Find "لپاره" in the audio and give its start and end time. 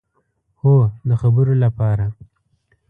1.63-2.05